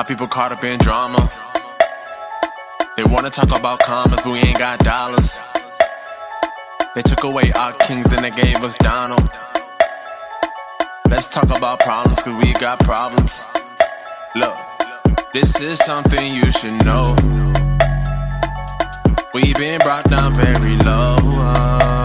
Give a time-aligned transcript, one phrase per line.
[0.00, 1.30] My people caught up in drama.
[2.96, 5.42] They wanna talk about commas, but we ain't got dollars.
[6.94, 9.28] They took away our kings, then they gave us Donald.
[11.08, 13.46] Let's talk about problems, cause we got problems.
[14.34, 14.56] Look,
[15.34, 17.14] this is something you should know.
[19.34, 21.99] We've been brought down very low.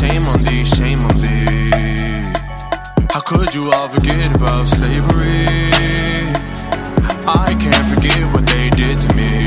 [0.00, 1.70] Shame on thee, shame on thee.
[3.12, 5.44] How could you all forget about slavery?
[7.28, 9.44] I can't forget what they did to me.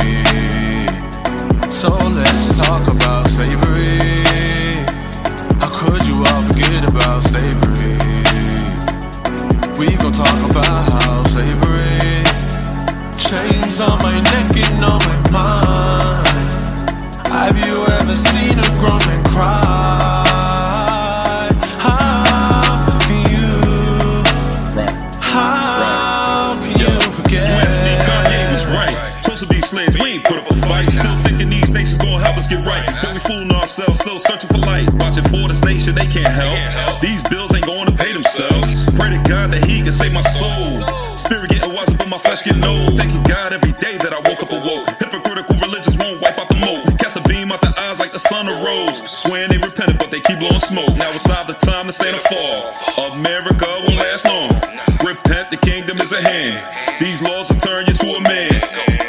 [1.71, 3.98] So let's talk about slavery.
[5.59, 7.98] How could you all forget about slavery?
[9.80, 12.23] We gon' talk about how slavery
[13.18, 16.27] chains on my neck and on my mind.
[17.34, 20.05] Have you ever seen a grown man cry?
[32.46, 32.85] Us get right.
[33.01, 34.91] But we fooling ourselves, still searching for light.
[34.96, 37.02] Watching for this nation, they can't help.
[37.02, 38.90] These bills ain't going to pay themselves.
[38.96, 40.82] Pray to God that He can save my soul.
[41.13, 42.98] Spirit getting wiser, but my flesh getting old.
[42.98, 45.05] Thanking God every day that I woke up awoke.
[48.16, 49.04] The sun arose.
[49.12, 50.96] Swearing they repented, but they keep blowing smoke.
[50.96, 53.12] Now it's not the time to stand or fall.
[53.12, 54.55] America won't last long.
[55.04, 56.63] Repent, the kingdom is at hand.
[57.04, 58.55] These laws will turn you to a man.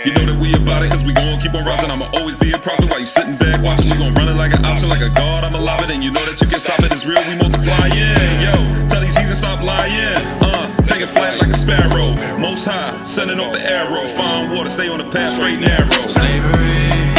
[0.03, 1.87] You know that we about it, cause we gon' keep on rising.
[1.87, 3.95] I'ma always be a prophet while you sitting back watching.
[3.95, 5.45] We gon' run it like an option, like a god.
[5.47, 6.91] I'ma alive it, and you know that you can stop it.
[6.91, 7.95] It's real, we multiplying.
[8.43, 8.59] Yo,
[8.91, 10.19] tell these heathens stop lying.
[10.43, 12.11] Uh, take it flat like a sparrow.
[12.43, 14.03] Most high, sending off the arrow.
[14.11, 15.95] Find water, stay on the path, straight and narrow.
[16.03, 17.16] Slavery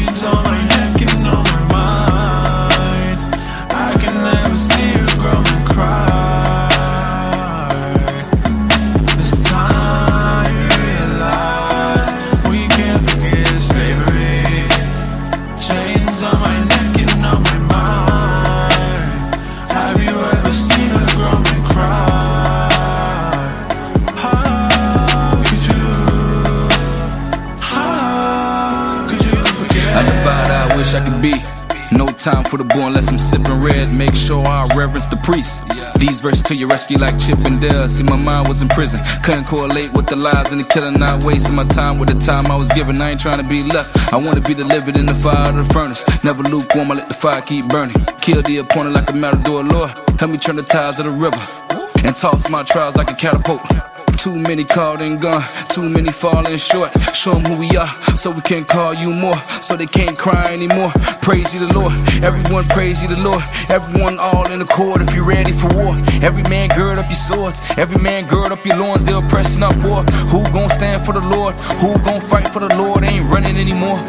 [0.00, 0.44] chains on.
[0.44, 0.69] my
[32.20, 33.92] time for the boy unless I'm sipping red.
[33.92, 35.64] Make sure I reverence the priest.
[35.98, 37.88] These verses to your rescue like Chip and Dale.
[37.88, 39.00] See, my mind was in prison.
[39.22, 40.94] Couldn't correlate with the lies and the killing.
[40.94, 43.00] Not wasting my time with the time I was given.
[43.00, 44.12] I ain't trying to be left.
[44.12, 46.04] I want to be delivered in the fire of the furnace.
[46.22, 48.04] Never lukewarm, I let the fire keep burning.
[48.20, 49.90] Kill the opponent like a matador, Lord.
[50.18, 51.40] Help me turn the tides of the river.
[52.04, 53.62] And toss my trials like a catapult.
[54.20, 56.92] Too many called and gone, too many falling short.
[57.14, 57.88] Show them who we are,
[58.18, 59.38] so we can call you more.
[59.62, 60.90] So they can't cry anymore.
[61.22, 63.42] Praise you the Lord, everyone praise you the Lord.
[63.70, 65.96] Everyone all in accord if you're ready for war.
[66.20, 69.06] Every man gird up your swords, every man gird up your loins.
[69.06, 70.02] They're pressing up war.
[70.28, 71.58] Who gon' stand for the Lord?
[71.80, 73.02] Who gon' fight for the Lord?
[73.02, 74.00] Ain't running anymore.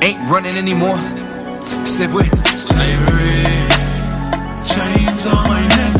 [0.00, 0.96] Ain't running anymore.
[1.84, 2.30] Slavery
[4.64, 5.99] chains on my neck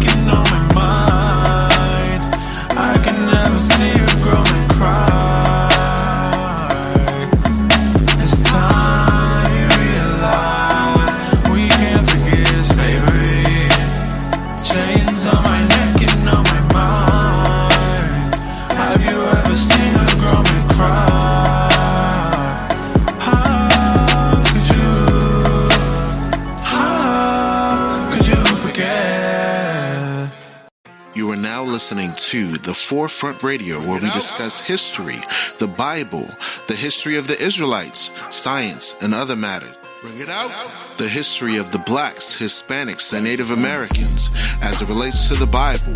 [31.15, 35.17] You are now listening to The Forefront Radio, where we discuss history,
[35.59, 36.28] the Bible,
[36.67, 39.79] the history of the Israelites, science, and other matters.
[40.03, 40.50] Bring it out.
[40.97, 44.31] The history of the blacks, Hispanics, and Native Americans
[44.62, 45.93] as it relates to the Bible.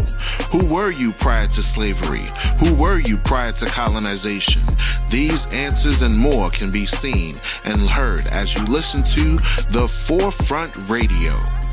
[0.50, 2.24] Who were you prior to slavery?
[2.58, 4.62] Who were you prior to colonization?
[5.08, 9.36] These answers and more can be seen and heard as you listen to
[9.72, 11.63] The Forefront Radio.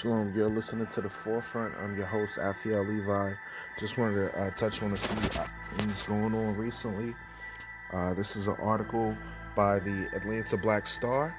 [0.00, 1.74] Shalom, you're listening to the forefront.
[1.78, 3.34] I'm your host, Aphiel Levi.
[3.78, 7.14] Just wanted to uh, touch on a few uh, things going on recently.
[7.92, 9.14] Uh, this is an article
[9.54, 11.36] by the Atlanta Black Star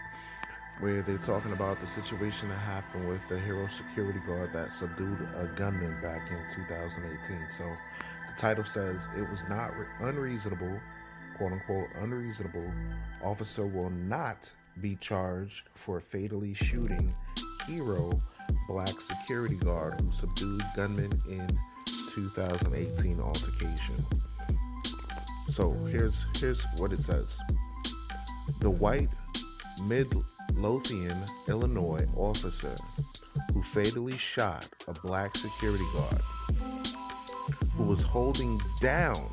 [0.80, 5.28] where they're talking about the situation that happened with the hero security guard that subdued
[5.40, 7.48] a gunman back in 2018.
[7.50, 10.80] So the title says it was not re- unreasonable,
[11.36, 12.72] quote unquote, unreasonable.
[13.24, 17.16] Officer will not be charged for fatally shooting
[17.66, 18.22] hero
[18.68, 21.48] black security guard who subdued gunman in
[22.14, 24.06] 2018 altercation.
[25.50, 27.38] So here's here's what it says.
[28.60, 29.10] The white
[29.84, 32.76] Midlothian, Illinois officer
[33.54, 36.22] who fatally shot a black security guard
[37.76, 39.30] who was holding down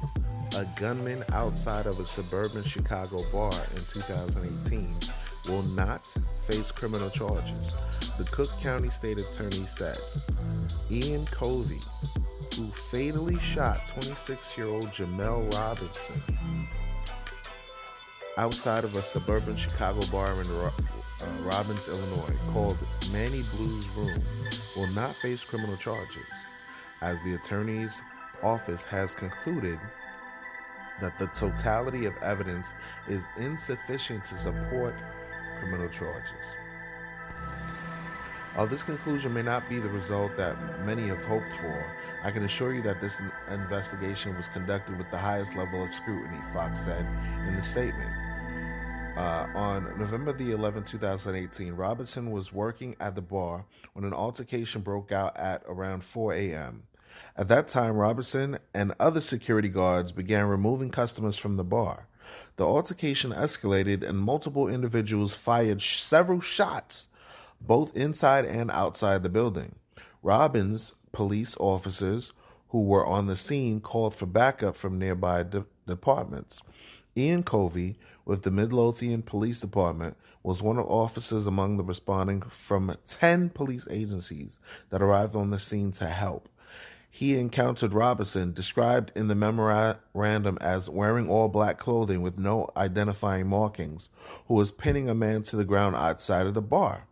[0.56, 4.94] a gunman outside of a suburban Chicago bar in 2018
[5.48, 6.06] will not
[6.46, 7.74] face criminal charges.
[8.18, 9.98] The Cook County State Attorney said
[10.90, 11.80] Ian Covey,
[12.56, 16.22] who fatally shot 26 year old Jamel Robinson
[18.36, 20.70] outside of a suburban Chicago bar in uh,
[21.42, 22.78] Robbins, Illinois, called
[23.12, 24.22] Manny Blue's Room,
[24.76, 26.22] will not face criminal charges,
[27.00, 28.00] as the attorney's
[28.42, 29.80] office has concluded
[31.00, 32.68] that the totality of evidence
[33.08, 34.94] is insufficient to support
[35.58, 36.44] criminal charges.
[38.54, 41.84] While this conclusion may not be the result that many have hoped for,
[42.24, 43.16] I can assure you that this
[43.50, 47.06] investigation was conducted with the highest level of scrutiny, Foxx said
[47.46, 48.10] in the statement.
[49.16, 54.80] Uh, on November the 11th, 2018, Robinson was working at the bar when an altercation
[54.80, 56.84] broke out at around 4 a.m.
[57.36, 62.06] At that time, Robinson and other security guards began removing customers from the bar.
[62.58, 67.06] The altercation escalated and multiple individuals fired several shots,
[67.60, 69.76] both inside and outside the building.
[70.24, 72.32] Robbins police officers
[72.70, 76.60] who were on the scene called for backup from nearby de- departments.
[77.16, 82.92] Ian Covey with the Midlothian Police Department was one of officers among the responding from
[83.06, 84.58] 10 police agencies
[84.90, 86.48] that arrived on the scene to help
[87.10, 93.48] he encountered Robinson, described in the memorandum as wearing all black clothing with no identifying
[93.48, 94.08] markings,
[94.46, 97.08] who was pinning a man to the ground outside of the bar.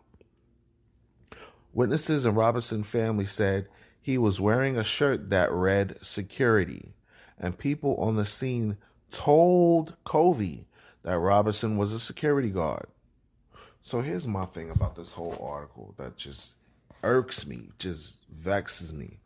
[1.72, 3.68] Witnesses and Robinson family said
[4.00, 6.94] he was wearing a shirt that read security,
[7.38, 8.76] and people on the scene
[9.10, 10.66] told Covey
[11.02, 12.86] that Robinson was a security guard.
[13.82, 16.52] So here's my thing about this whole article that just
[17.02, 19.18] irks me, just vexes me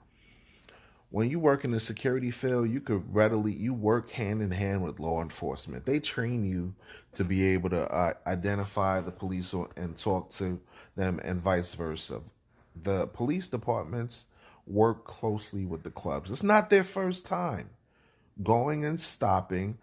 [1.10, 4.82] when you work in the security field, you could readily you work hand in hand
[4.82, 5.84] with law enforcement.
[5.84, 6.74] They train you
[7.14, 10.60] to be able to uh, identify the police and talk to
[10.96, 12.20] them, and vice versa.
[12.80, 14.24] The police departments
[14.66, 16.30] work closely with the clubs.
[16.30, 17.70] It's not their first time
[18.42, 19.78] going and stopping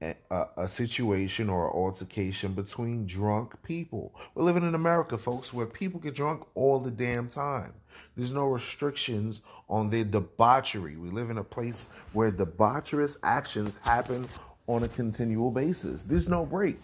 [0.00, 0.14] a,
[0.56, 4.14] a, situation or altercation between drunk people.
[4.34, 7.74] We're living in America, folks, where people get drunk all the damn time.
[8.16, 10.96] There's no restrictions on their debauchery.
[10.96, 14.28] We live in a place where debaucherous actions happen
[14.66, 16.04] on a continual basis.
[16.04, 16.80] There's no break.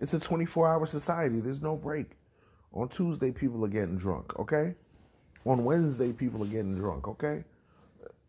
[0.00, 1.40] It's a 24 hour society.
[1.40, 2.10] There's no break.
[2.72, 4.74] On Tuesday, people are getting drunk, okay?
[5.46, 7.44] On Wednesday, people are getting drunk, okay?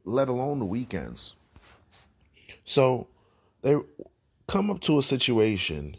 [0.06, 1.34] Let alone the weekends.
[2.64, 3.08] So
[3.62, 3.76] they
[4.48, 5.98] come up to a situation,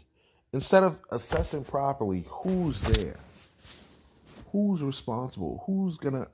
[0.53, 3.17] instead of assessing properly who's there,
[4.51, 5.63] who's responsible?
[5.65, 6.27] Who's gonna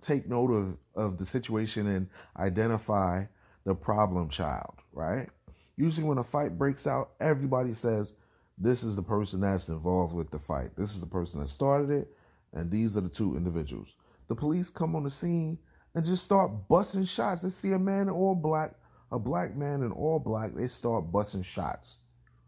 [0.00, 3.24] take note of, of the situation and identify
[3.64, 5.28] the problem child, right?
[5.76, 8.14] Usually when a fight breaks out, everybody says,
[8.56, 10.70] This is the person that's involved with the fight.
[10.76, 12.16] This is the person that started it,
[12.52, 13.88] and these are the two individuals.
[14.28, 15.58] The police come on the scene
[15.94, 17.42] and just start busting shots.
[17.42, 18.74] They see a man in all black,
[19.12, 21.98] a black man in all black, they start busting shots.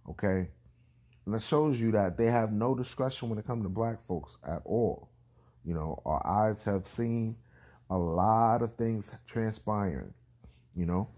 [0.08, 0.48] Okay?
[1.26, 4.36] And that shows you that they have no discretion when it comes to black folks
[4.46, 5.09] at all.
[5.70, 7.36] You know, our eyes have seen
[7.90, 10.12] a lot of things transpiring.
[10.74, 11.08] You know,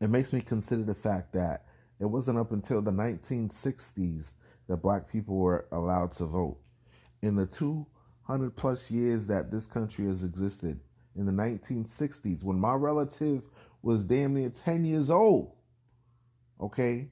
[0.00, 1.64] it makes me consider the fact that
[1.98, 4.30] it wasn't up until the 1960s
[4.68, 6.60] that black people were allowed to vote.
[7.22, 10.78] In the 200 plus years that this country has existed,
[11.16, 13.42] in the 1960s, when my relative
[13.82, 15.50] was damn near 10 years old,
[16.60, 17.08] okay,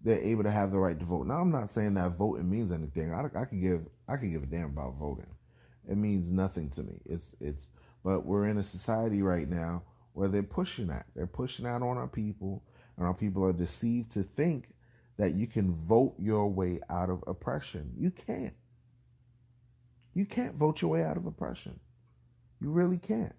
[0.00, 1.26] they're able to have the right to vote.
[1.26, 3.12] Now, I'm not saying that voting means anything.
[3.12, 5.26] I, I give I could give a damn about voting
[5.88, 7.00] it means nothing to me.
[7.04, 7.68] It's it's
[8.04, 9.82] but we're in a society right now
[10.12, 11.06] where they're pushing that.
[11.14, 12.62] They're pushing out on our people,
[12.96, 14.70] and our people are deceived to think
[15.18, 17.92] that you can vote your way out of oppression.
[17.96, 18.54] You can't.
[20.14, 21.78] You can't vote your way out of oppression.
[22.60, 23.34] You really can't.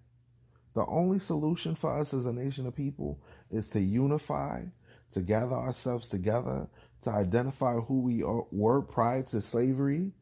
[0.74, 3.20] The only solution for us as a nation of people
[3.50, 4.62] is to unify,
[5.10, 6.66] to gather ourselves together,
[7.02, 10.12] to identify who we are, were prior to slavery,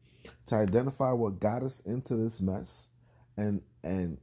[0.47, 2.87] to identify what got us into this mess
[3.37, 4.17] and and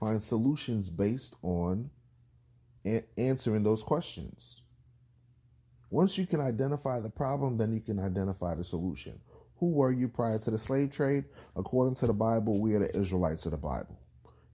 [0.00, 1.90] find solutions based on
[2.86, 4.62] a- answering those questions.
[5.90, 9.18] Once you can identify the problem, then you can identify the solution.
[9.58, 11.24] Who were you prior to the slave trade?
[11.56, 13.98] According to the Bible, we are the Israelites of the Bible.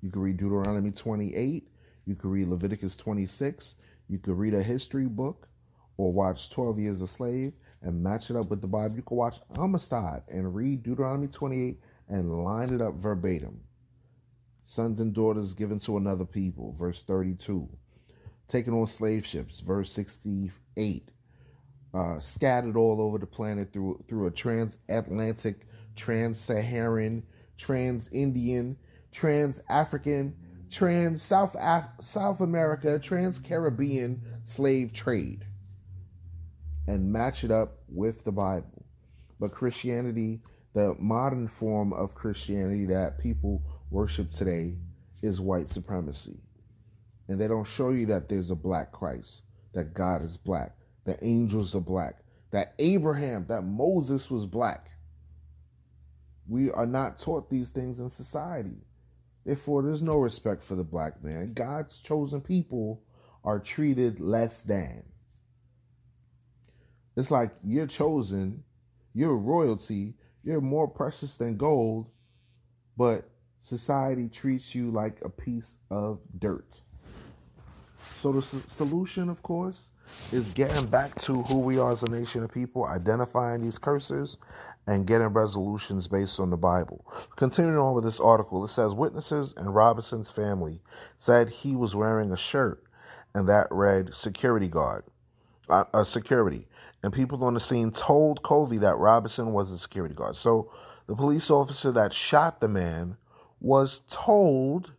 [0.02, 1.68] You can read Deuteronomy 28,
[2.06, 3.74] you can read Leviticus 26,
[4.08, 5.48] you can read a history book
[5.96, 8.96] or watch 12 Years a Slave and match it up with the Bible.
[8.96, 13.60] You can watch Amistad and read Deuteronomy 28 and line it up verbatim.
[14.64, 17.68] Sons and daughters given to another people, verse 32.
[18.48, 21.10] Taking on slave ships, verse 68
[21.94, 27.22] uh, scattered all over the planet through through a transatlantic, trans-Saharan,
[27.58, 28.76] trans-Indian,
[29.10, 30.34] trans-African,
[30.70, 35.44] trans-South Af- South America, trans-Caribbean slave trade,
[36.86, 38.84] and match it up with the Bible.
[39.38, 40.40] But Christianity,
[40.74, 44.76] the modern form of Christianity that people worship today,
[45.22, 46.40] is white supremacy,
[47.28, 50.72] and they don't show you that there's a black Christ, that God is black
[51.04, 52.16] that angels are black,
[52.50, 54.90] that Abraham, that Moses was black.
[56.48, 58.76] We are not taught these things in society.
[59.44, 61.52] Therefore, there's no respect for the black man.
[61.54, 63.02] God's chosen people
[63.44, 65.02] are treated less than.
[67.16, 68.62] It's like you're chosen,
[69.14, 70.14] you're royalty,
[70.44, 72.08] you're more precious than gold,
[72.96, 73.28] but
[73.60, 76.80] society treats you like a piece of dirt.
[78.16, 79.88] So, the solution, of course,
[80.32, 84.36] is getting back to who we are as a nation of people, identifying these curses,
[84.86, 87.04] and getting resolutions based on the Bible.
[87.36, 90.80] Continuing on with this article, it says witnesses and Robinson's family
[91.18, 92.82] said he was wearing a shirt
[93.34, 95.04] and that read security guard,
[95.68, 96.66] uh, uh, security.
[97.02, 100.36] And people on the scene told Covey that Robinson was a security guard.
[100.36, 100.70] So
[101.06, 103.16] the police officer that shot the man
[103.60, 104.92] was told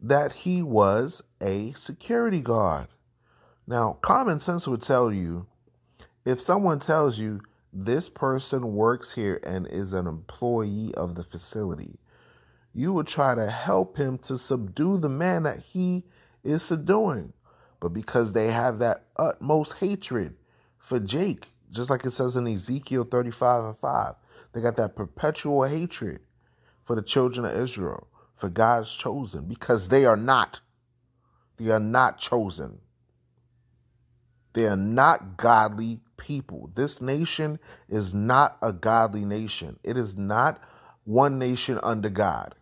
[0.00, 2.86] that he was a security guard.
[3.66, 5.46] Now, common sense would tell you
[6.24, 7.40] if someone tells you
[7.72, 11.98] this person works here and is an employee of the facility,
[12.72, 16.04] you would try to help him to subdue the man that he
[16.44, 17.32] is subduing.
[17.80, 20.34] But because they have that utmost hatred
[20.78, 24.14] for Jake, just like it says in Ezekiel 35 and 5,
[24.52, 26.20] they got that perpetual hatred
[26.84, 30.60] for the children of Israel, for God's chosen, because they are not.
[31.58, 32.78] They are not chosen.
[34.54, 36.70] They are not godly people.
[36.74, 37.58] This nation
[37.88, 39.78] is not a godly nation.
[39.84, 40.60] It is not
[41.04, 42.54] one nation under God.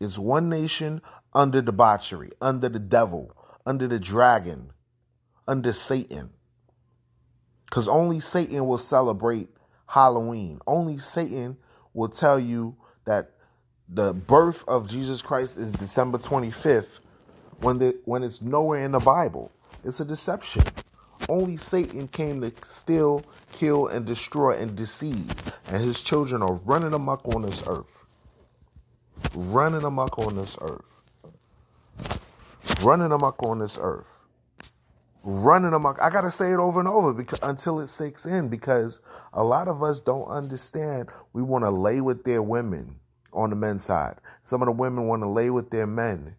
[0.00, 1.00] It's one nation
[1.32, 4.72] under debauchery, under the devil, under the dragon,
[5.46, 6.30] under Satan.
[7.72, 9.48] Because only Satan will celebrate
[9.86, 10.60] Halloween.
[10.66, 11.56] Only Satan
[11.94, 12.76] will tell you
[13.06, 13.30] that
[13.88, 17.00] the birth of Jesus Christ is December 25th
[17.60, 19.50] when, the, when it's nowhere in the Bible.
[19.84, 20.64] It's a deception.
[21.30, 25.32] Only Satan came to steal, kill, and destroy and deceive.
[25.68, 28.04] And his children are running amok on this earth.
[29.34, 30.84] Running amok on this earth.
[32.82, 34.21] Running amok on this earth.
[35.24, 36.00] Running amok.
[36.02, 39.00] I gotta say it over and over because until it sinks in, because
[39.32, 41.08] a lot of us don't understand.
[41.32, 42.96] We want to lay with their women
[43.32, 44.16] on the men's side.
[44.42, 46.36] Some of the women want to lay with their men,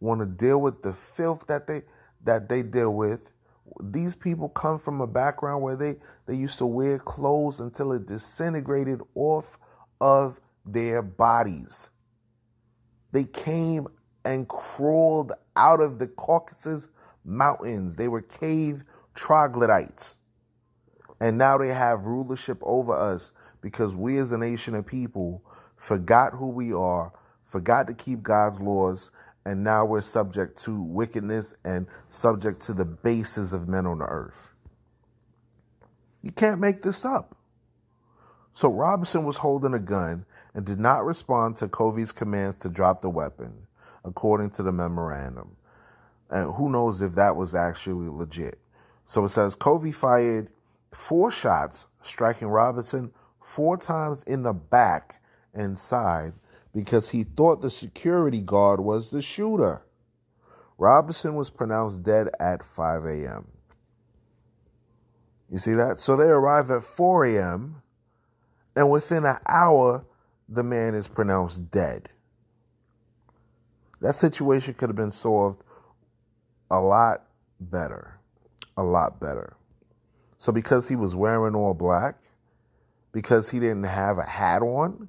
[0.00, 1.82] want to deal with the filth that they
[2.24, 3.30] that they deal with
[3.82, 8.06] these people come from a background where they, they used to wear clothes until it
[8.06, 9.58] disintegrated off
[10.00, 11.90] of their bodies.
[13.12, 13.86] They came
[14.24, 16.90] and crawled out of the Caucasus
[17.26, 17.96] Mountains.
[17.96, 20.18] They were cave troglodytes.
[21.20, 25.42] And now they have rulership over us because we as a nation of people
[25.76, 27.12] forgot who we are,
[27.44, 29.10] forgot to keep God's laws,
[29.44, 34.06] and now we're subject to wickedness and subject to the bases of men on the
[34.06, 34.50] earth.
[36.22, 37.36] You can't make this up.
[38.52, 43.02] So Robinson was holding a gun and did not respond to Covey's commands to drop
[43.02, 43.52] the weapon,
[44.04, 45.56] according to the memorandum.
[46.30, 48.58] And who knows if that was actually legit.
[49.04, 50.48] So it says Covey fired
[50.92, 55.22] four shots, striking Robinson four times in the back
[55.54, 56.32] and side
[56.74, 59.82] because he thought the security guard was the shooter.
[60.78, 63.46] Robinson was pronounced dead at 5 a.m.
[65.50, 65.98] You see that?
[65.98, 67.82] So they arrive at 4 a.m.,
[68.74, 70.04] and within an hour,
[70.48, 72.10] the man is pronounced dead.
[74.02, 75.62] That situation could have been solved
[76.70, 77.24] a lot
[77.60, 78.18] better.
[78.76, 79.56] A lot better.
[80.38, 82.16] So, because he was wearing all black,
[83.12, 85.08] because he didn't have a hat on,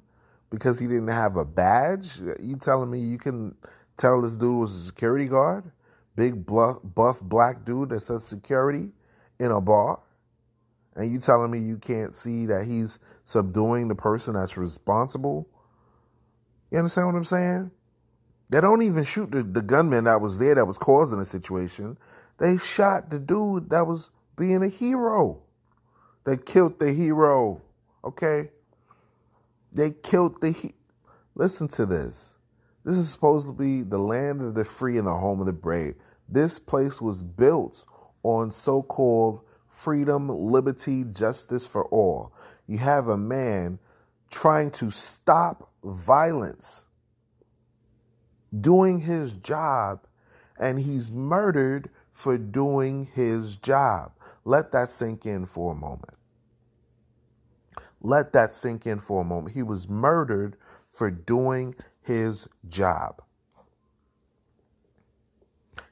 [0.50, 2.18] because he didn't have a badge?
[2.40, 3.54] You telling me you can
[3.96, 5.70] tell this dude was a security guard?
[6.16, 8.90] Big buff, buff black dude that says security
[9.38, 10.00] in a bar,
[10.96, 15.46] and you telling me you can't see that he's subduing the person that's responsible?
[16.70, 17.70] You understand what I'm saying?
[18.50, 21.98] They don't even shoot the, the gunman that was there that was causing the situation.
[22.38, 25.42] They shot the dude that was being a hero.
[26.24, 27.62] They killed the hero.
[28.04, 28.50] Okay?
[29.72, 30.74] They killed the he-
[31.34, 32.36] Listen to this.
[32.84, 35.52] This is supposed to be the land of the free and the home of the
[35.52, 35.94] brave.
[36.28, 37.84] This place was built
[38.22, 42.32] on so called freedom, liberty, justice for all.
[42.66, 43.78] You have a man
[44.30, 46.86] trying to stop violence,
[48.58, 50.06] doing his job,
[50.58, 54.12] and he's murdered for doing his job.
[54.44, 56.16] Let that sink in for a moment.
[58.00, 59.54] Let that sink in for a moment.
[59.54, 60.56] He was murdered
[60.90, 63.22] for doing his job.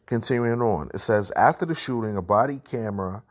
[0.06, 3.22] Continuing on, it says after the shooting, a body camera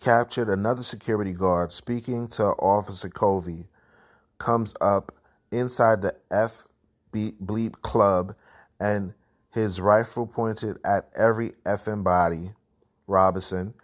[0.00, 3.66] captured another security guard speaking to Officer Covey.
[4.38, 5.12] Comes up
[5.50, 6.64] inside the F
[7.12, 8.34] Bleep Club
[8.82, 9.14] and
[9.50, 12.50] his rifle pointed at every effing body.
[13.06, 13.74] Robinson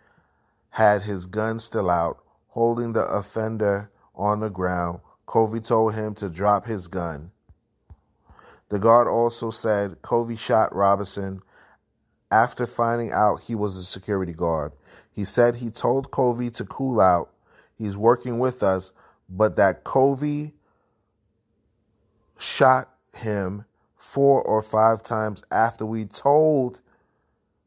[0.70, 4.98] had his gun still out, holding the offender on the ground.
[5.24, 7.30] Covey told him to drop his gun.
[8.70, 11.42] The guard also said Covey shot Robinson
[12.32, 14.72] after finding out he was a security guard.
[15.12, 17.30] He said he told Covey to cool out.
[17.76, 18.92] He's working with us,
[19.28, 20.54] but that Covey
[22.36, 23.64] shot him
[24.08, 26.80] four or five times after we told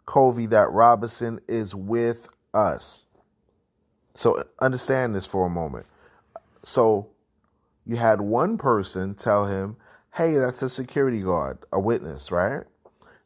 [0.07, 3.03] Covey that Robinson is with us.
[4.15, 5.85] So understand this for a moment.
[6.63, 7.09] So
[7.85, 9.77] you had one person tell him,
[10.15, 12.63] hey, that's a security guard, a witness, right?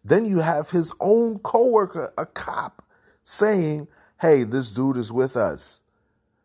[0.03, 2.83] Then you have his own coworker, a cop,
[3.23, 3.87] saying,
[4.19, 5.79] hey, this dude is with us.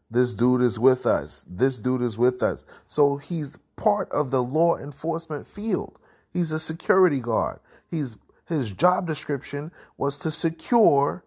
[0.09, 1.45] This dude is with us.
[1.51, 2.65] This dude is with us.
[2.87, 5.99] So he's part of the law enforcement field.
[6.33, 7.61] He's a security guard.
[7.91, 8.17] He's
[8.47, 11.25] his job description was to secure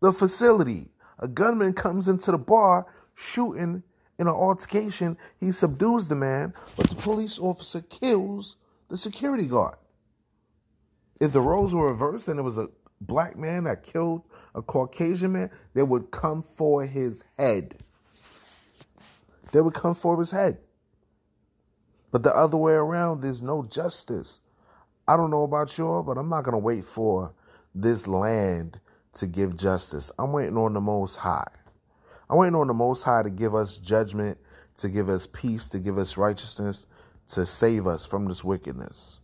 [0.00, 0.88] the facility.
[1.18, 3.82] A gunman comes into the bar shooting
[4.18, 5.18] in an altercation.
[5.38, 8.56] He subdues the man, but the police officer kills
[8.88, 9.76] the security guard.
[11.20, 12.68] If the roles were reversed and it was a
[13.02, 14.22] black man that killed
[14.54, 17.82] a Caucasian man, they would come for his head.
[19.52, 20.58] They would come for his head.
[22.14, 24.38] But the other way around, there's no justice.
[25.08, 27.32] I don't know about y'all, but I'm not going to wait for
[27.74, 28.78] this land
[29.14, 30.12] to give justice.
[30.16, 31.50] I'm waiting on the Most High.
[32.30, 34.38] I'm waiting on the Most High to give us judgment,
[34.76, 36.86] to give us peace, to give us righteousness,
[37.30, 39.18] to save us from this wickedness.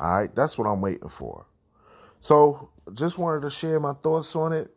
[0.00, 1.46] All right, that's what I'm waiting for.
[2.18, 4.74] So, just wanted to share my thoughts on it.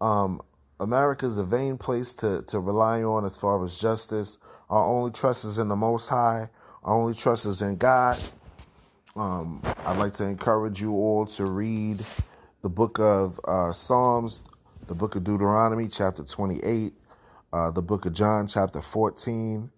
[0.00, 0.40] Um,
[0.80, 4.38] America is a vain place to, to rely on as far as justice.
[4.74, 6.48] Our only trust is in the Most High.
[6.82, 8.20] Our only trust is in God.
[9.14, 12.04] Um, I'd like to encourage you all to read
[12.62, 14.42] the book of uh, Psalms,
[14.88, 16.92] the book of Deuteronomy, chapter 28,
[17.52, 19.70] uh, the book of John, chapter 14,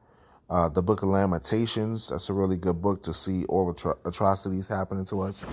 [0.48, 2.08] uh, the book of Lamentations.
[2.08, 5.44] That's a really good book to see all the atrocities happening to us.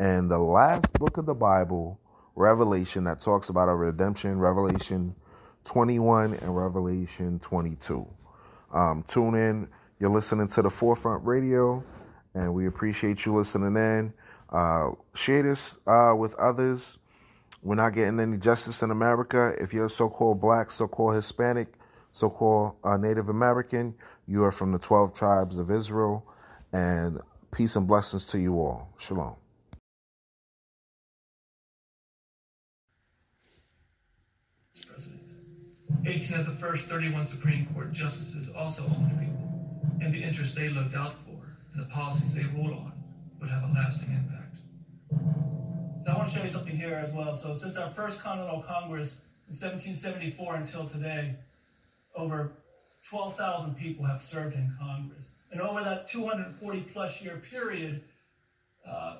[0.00, 1.98] And the last book of the Bible,
[2.34, 5.14] Revelation, that talks about our redemption, Revelation
[5.64, 8.06] 21 and Revelation 22.
[8.72, 9.68] Um, tune in.
[9.98, 11.84] You're listening to the Forefront Radio
[12.34, 14.12] and we appreciate you listening in.
[14.50, 16.98] Uh, share this uh, with others.
[17.62, 19.54] We're not getting any justice in America.
[19.58, 21.74] If you're so called black, so called Hispanic,
[22.12, 23.94] so called uh, Native American,
[24.26, 26.26] you are from the 12 tribes of Israel.
[26.72, 27.20] And
[27.52, 28.88] peace and blessings to you all.
[28.98, 29.41] Shalom.
[36.04, 39.32] 18 of the first 31 Supreme Court justices also owned people
[40.00, 42.92] and the interests they looked out for and the policies they ruled on
[43.40, 44.56] would have a lasting impact.
[46.04, 47.36] So I want to show you something here as well.
[47.36, 49.16] So since our first Continental Congress
[49.48, 51.36] in 1774 until today,
[52.16, 52.52] over
[53.08, 55.30] 12,000 people have served in Congress.
[55.52, 58.02] And over that 240 plus year period,
[58.88, 59.18] uh,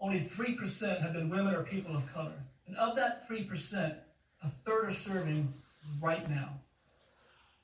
[0.00, 2.42] only 3% have been women or people of color.
[2.66, 3.96] And of that 3%,
[4.42, 5.52] a third are serving
[6.00, 6.60] right now.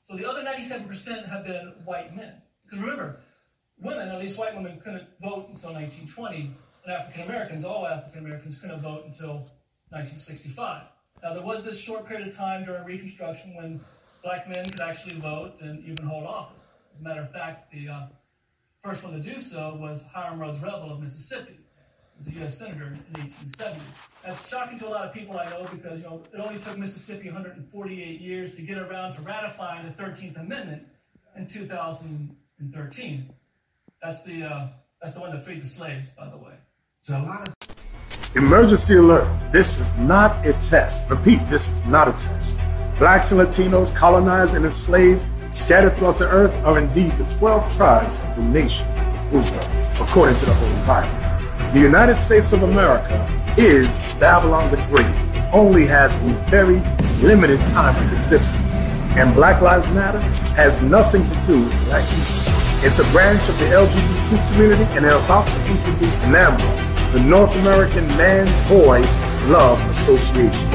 [0.07, 2.41] So the other 97% have been white men.
[2.63, 3.21] Because remember,
[3.79, 6.51] women, at least white women, couldn't vote until 1920,
[6.85, 9.49] and African Americans, all African Americans, couldn't vote until
[9.89, 10.83] 1965.
[11.23, 13.79] Now, there was this short period of time during Reconstruction when
[14.23, 16.63] black men could actually vote and even hold office.
[16.93, 18.07] As a matter of fact, the uh,
[18.83, 21.64] first one to do so was Hiram Rhodes Revel of Mississippi.
[22.19, 22.57] As a U.S.
[22.57, 23.81] senator in 1870.
[24.23, 26.77] That's shocking to a lot of people I know because you know it only took
[26.77, 30.83] Mississippi 148 years to get around to ratifying the 13th Amendment
[31.35, 33.33] in 2013.
[34.01, 34.67] That's the uh,
[35.01, 36.53] that's the one that freed the slaves, by the way.
[37.01, 37.55] So a lot of
[38.35, 39.29] Emergency alert.
[39.53, 41.09] This is not a test.
[41.09, 42.57] Repeat, this is not a test.
[42.99, 48.19] Blacks and Latinos colonized and enslaved, scattered throughout the earth, are indeed the 12 tribes
[48.19, 48.87] of the nation
[49.31, 49.63] Israel,
[50.01, 51.24] according to the Holy Bible.
[51.75, 53.19] The United States of America
[53.57, 55.13] is Babylon the Great,
[55.51, 56.79] only has a very
[57.21, 58.73] limited time of existence.
[59.19, 60.21] And Black Lives Matter
[60.55, 62.47] has nothing to do with black people.
[62.79, 67.53] It's a branch of the LGBT community, and they're about to introduce NAMBLA, the North
[67.57, 69.01] American Man Boy
[69.51, 70.69] Love Association.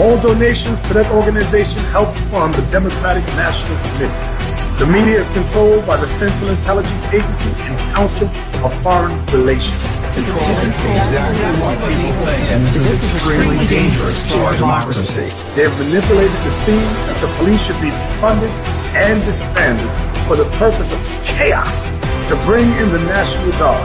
[0.00, 4.78] All donations to that organization help fund the Democratic National Committee.
[4.78, 8.28] The media is controlled by the Central Intelligence Agency and Council
[8.64, 10.05] of Foreign Relations.
[10.16, 15.28] Controlling exactly what people think, and this is extremely dangerous for our democracy.
[15.52, 18.48] They have manipulated the theme that the police should be funded
[18.96, 19.92] and disbanded
[20.24, 21.92] for the purpose of chaos
[22.32, 23.84] to bring in the National Guard.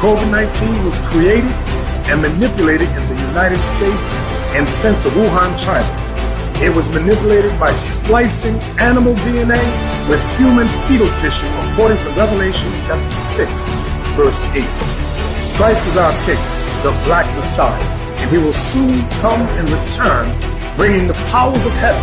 [0.00, 1.52] COVID-19 was created
[2.08, 4.08] and manipulated in the United States
[4.56, 5.84] and sent to Wuhan, China.
[6.64, 9.60] It was manipulated by splicing animal DNA
[10.08, 13.68] with human fetal tissue, according to Revelation chapter 6,
[14.16, 14.64] verse 8.
[15.58, 16.38] Christ is our King,
[16.86, 17.82] the Black Messiah,
[18.22, 20.30] and he will soon come and return,
[20.76, 22.00] bringing the powers of heaven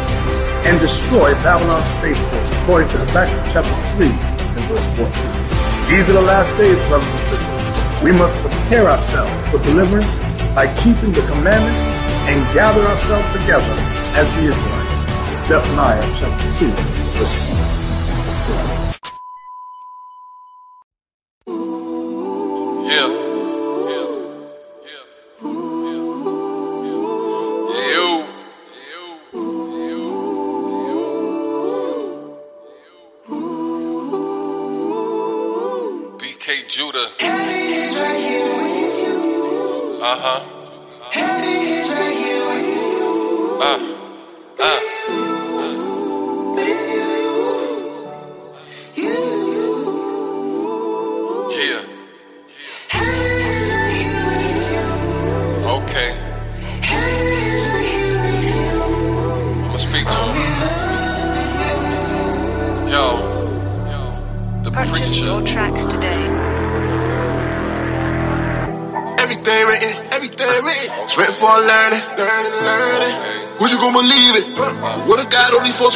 [0.67, 5.07] and destroy Babylon's space force, according to Habakkuk chapter 3 and verse 14.
[5.87, 8.03] These are the last days, brothers and sisters.
[8.03, 10.17] We must prepare ourselves for deliverance
[10.51, 11.91] by keeping the commandments
[12.27, 13.71] and gather ourselves together
[14.19, 15.47] as the Israelites.
[15.47, 16.67] Zephaniah chapter 2,
[17.15, 18.74] verse 1.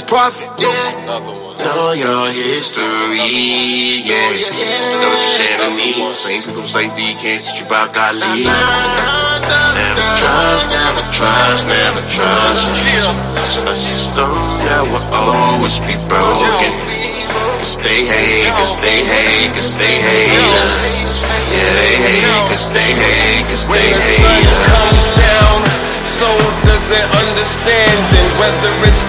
[0.10, 0.98] God only false prophet, yeah.
[1.60, 2.82] Know your history,
[4.10, 4.18] yeah.
[4.18, 5.94] Know what you're saying to me.
[6.14, 8.16] Same people say D can't teach you about God.
[8.18, 8.42] Never
[10.18, 12.70] trust, never trust, never trust.
[13.70, 14.34] A system
[14.66, 16.74] that will always be broken.
[17.60, 21.22] Cause they hate, cause they hate, cause they hate us.
[21.54, 24.66] Yeah, they hate, cause they hate, cause they When the sun hate us.
[24.74, 25.60] comes down,
[26.18, 26.30] so
[26.66, 28.28] does their understanding.
[28.40, 29.09] Whether it's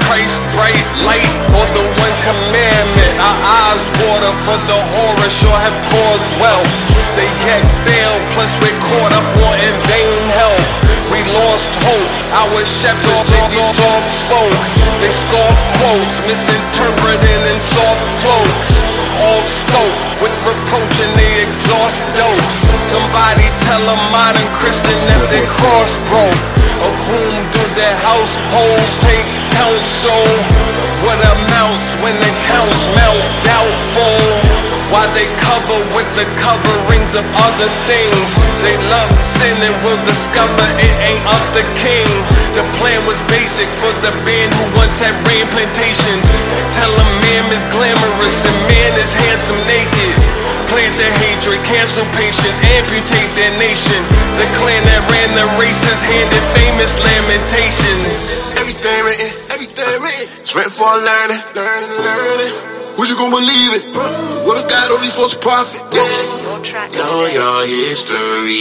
[5.31, 6.77] sure have caused wealth.
[7.15, 10.65] They yet fail, plus we're caught up wanting vain help.
[11.11, 14.63] We lost hope, our shepherds all soft spoke.
[14.99, 18.71] They scoff quotes, misinterpreting in soft cloaks.
[19.21, 22.59] Off scope with reproach and they exhaust dopes.
[22.91, 26.43] Somebody tell a modern Christian that their cross broke.
[26.81, 30.25] Of whom do their households take counsel?
[31.05, 34.50] What amounts when the counts mount doubtful?
[34.91, 38.27] Why they cover with the coverings of other things?
[38.67, 39.07] They love
[39.39, 42.11] sin and will discover it ain't of the king.
[42.59, 46.27] The plan was basic for the band who once had rain plantations.
[46.75, 50.15] Tell them man is glamorous and man is handsome naked.
[50.75, 54.03] Plant their hatred, cancel patience, amputate their nation.
[54.43, 58.43] The clan that ran the races handed famous lamentations.
[58.59, 60.27] Everything written, everything written.
[60.43, 62.55] It's written for learning, learning, learning.
[62.99, 64.30] Would you gonna believe it?
[64.41, 65.13] What a God only
[65.93, 66.01] yeah.
[66.01, 66.57] Purchase your
[66.97, 68.57] Know your history,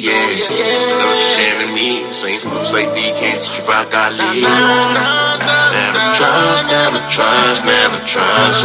[0.00, 0.16] yeah.
[0.48, 2.00] Know what you're saying to me.
[2.08, 4.40] Same people say D can't you about God lead.
[4.40, 8.64] Never trust, never trust, never trust.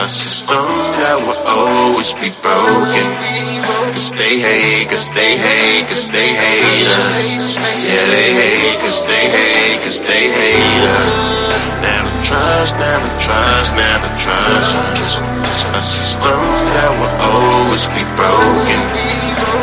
[0.00, 0.66] A system
[1.00, 3.08] that will always be broken.
[3.96, 7.56] Cause they hate, cause they hate, cause they hate us.
[7.80, 11.79] Yeah, they hate, cause they hate, cause they hate us.
[12.30, 14.76] Trust, never trust, never trust.
[15.74, 16.38] A system
[16.78, 18.99] that will always be broken.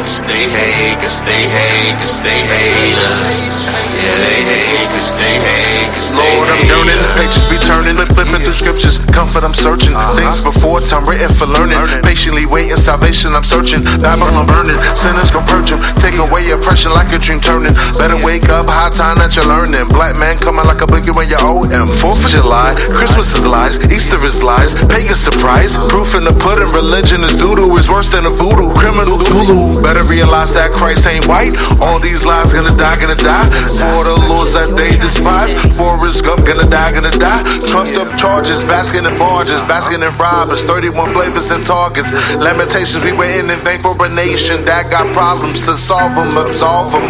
[0.07, 3.67] Cause they hate, cause they hate, cause they hate us.
[3.67, 6.95] Yeah, they hate, cause they hate, cause they Lord, I'm yearning.
[7.19, 9.03] Pages be turning, flip, flipping through scriptures.
[9.11, 9.91] Comfort, I'm searching.
[9.91, 10.15] Uh-huh.
[10.15, 11.75] Things before time written for learning.
[12.07, 13.83] Patiently waiting, salvation, I'm searching.
[13.99, 14.79] Bible, I'm burning.
[14.95, 15.83] Sinners gon' purge 'em.
[15.99, 17.75] Take away oppression like a dream turning.
[17.99, 19.91] Better wake up, high time that you're learning.
[19.91, 21.87] Black man coming like a boogie when you owe him.
[21.99, 25.75] Fourth of July, Christmas is lies, Easter is lies, pagan surprise.
[25.91, 28.71] Proof in the pudding, religion is doodoo, is worse than a voodoo.
[28.79, 29.81] Criminal Zulu.
[29.81, 31.57] Better realize that Christ ain't white.
[31.81, 33.47] All these lies gonna die, gonna die.
[33.81, 35.57] For the laws that they despise.
[35.73, 37.41] Forrest Gump gonna die, gonna die.
[37.65, 40.63] Trumped up charges, basking in barges, basking in robbers.
[40.63, 42.11] 31 flavors and targets.
[42.37, 46.93] Lamentations, we waiting in vain for a nation that got problems to solve them, absolve
[46.93, 47.07] them.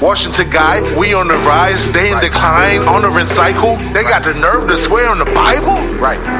[0.00, 3.76] Washington guy, we on the rise, they in decline, honoring cycle.
[3.90, 5.78] They got the nerve to swear on the Bible?
[5.98, 6.37] Right.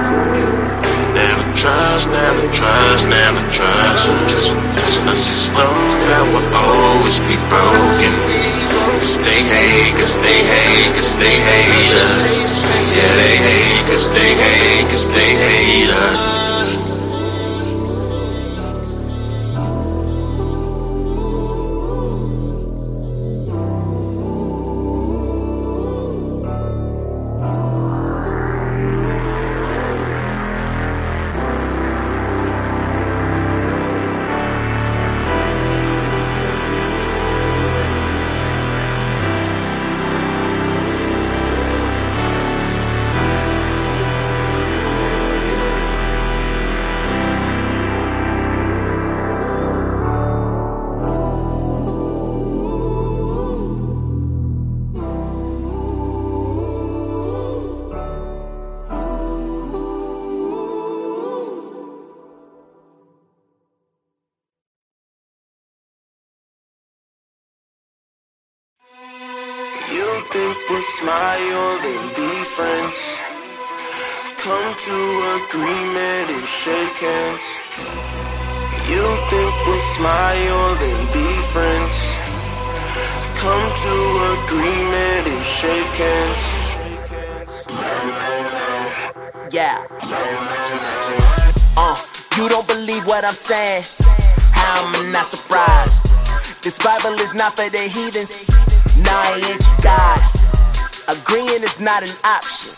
[1.18, 4.06] Never trust, never trust, never trust.
[4.30, 5.74] Just, just a system
[6.06, 8.14] that will always be broken.
[9.02, 12.62] Cause they hate, cause they hate, cause they hate us.
[12.94, 15.27] Yeah, they hate, cause they hate, cause they
[69.98, 72.98] You think we'll smile and be friends?
[74.38, 74.96] Come to
[75.42, 77.46] agreement and shake hands.
[78.92, 81.94] You think we'll smile and be friends?
[83.42, 83.94] Come to
[84.38, 86.42] agreement and shake hands.
[89.50, 89.84] Yeah.
[91.76, 91.96] Uh,
[92.36, 93.82] you don't believe what I'm saying?
[94.52, 96.62] How am I not surprised?
[96.62, 98.57] This Bible is not for the heathens.
[98.98, 100.20] Your God.
[101.08, 102.74] Agreeing is not an option.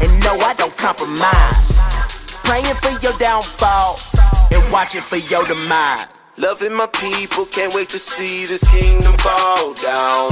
[0.00, 1.78] And no, I don't compromise.
[2.44, 3.98] Praying for your downfall
[4.52, 6.08] and watching for your demise.
[6.36, 10.30] Loving my people, can't wait to see this kingdom fall down.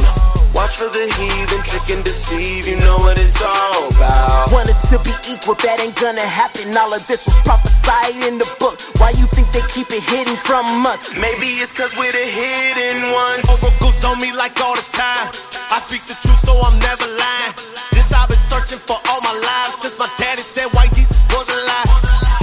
[0.55, 4.55] Watch for the heathen, trick and deceive, you know what it's all about.
[4.55, 6.71] Want us to be equal, that ain't gonna happen.
[6.79, 8.79] All of this was prophesied in the book.
[9.03, 11.11] Why you think they keep it hidden from us?
[11.19, 13.51] Maybe it's cause we're the hidden ones.
[13.51, 15.27] Oracles on me like all the time.
[15.75, 17.55] I speak the truth, so I'm never lying.
[17.91, 21.51] This I've been searching for all my life since my daddy said white Jesus was
[21.51, 21.91] a lie.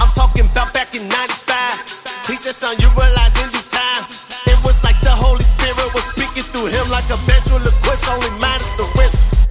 [0.04, 2.28] I'm talking about back in 95.
[2.28, 3.31] He said, son, you realize
[8.12, 9.48] only minus the risk.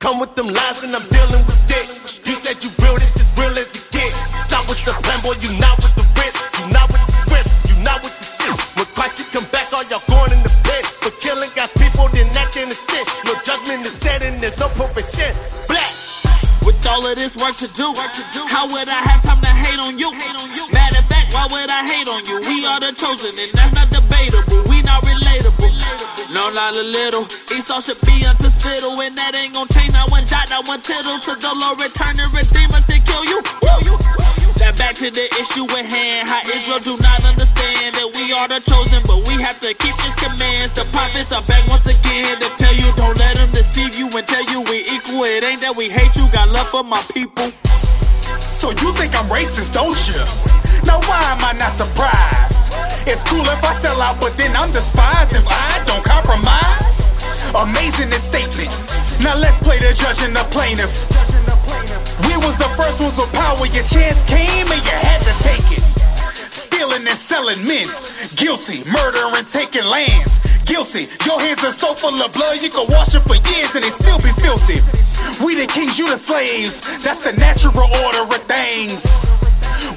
[0.00, 1.86] Come with them lies and I'm dealing with it.
[2.26, 4.14] You said you real, this is real as it gets.
[4.46, 6.38] Stop with the plan, boy, you not with the risk.
[6.58, 8.54] You not with the script, you not with the shit.
[8.78, 10.84] When Christ come back, all y'all going in the pit.
[11.02, 13.04] For killing God's people, then acting the sin.
[13.26, 15.30] No judgment is said and there's no probation.
[15.66, 15.90] Black.
[16.66, 17.94] With all of this work to do,
[18.50, 20.10] how would I have time to hate on you?
[20.74, 22.42] Matter of fact, why would I hate on you?
[22.42, 23.50] We are the chosen, and
[26.56, 27.28] Not a little.
[27.52, 29.92] Esau should be unto and that ain't gon' change.
[29.92, 31.20] Not one jot, not one tittle.
[31.28, 33.44] To the Lord return and redeem us and kill you.
[34.56, 36.24] That back to the issue at hand.
[36.24, 39.92] How Israel do not understand that we are the chosen, but we have to keep
[40.00, 40.72] his commands.
[40.72, 44.24] The prophets are back once again to tell you, don't let them deceive you and
[44.24, 45.28] tell you we equal.
[45.28, 47.52] It ain't that we hate you, got love for my people.
[48.48, 50.24] So you think I'm racist, don't you?
[50.88, 52.55] Now why am I not surprised?
[53.06, 57.14] It's cool if I sell out, but then I'm despised if I don't compromise.
[57.54, 58.74] Amazing this statement.
[59.22, 60.90] Now let's play the judge and the plaintiff.
[62.26, 63.62] We was the first ones with power.
[63.70, 65.86] Your chance came and you had to take it.
[66.50, 67.86] Stealing and selling men.
[68.34, 68.82] Guilty.
[68.90, 70.42] Murdering, taking lands.
[70.66, 71.06] Guilty.
[71.22, 73.94] Your hands are so full of blood, you can wash them for years and they
[73.94, 74.82] still be filthy.
[75.38, 76.82] We the kings, you the slaves.
[77.06, 79.06] That's the natural order of things.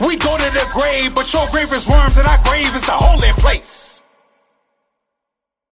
[0.05, 2.93] We go to the grave, but your grave is worms and our grave is the
[2.93, 3.78] holy place.